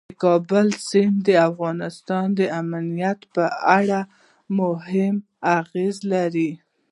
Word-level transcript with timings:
د 0.09 0.11
کابل 0.25 0.67
سیند 0.87 1.15
د 1.27 1.29
افغانستان 1.49 2.25
د 2.39 2.41
امنیت 2.61 3.19
په 3.35 3.45
اړه 3.77 3.99
هم 4.87 5.15
اغېز 5.59 5.97
لري. 6.13 6.51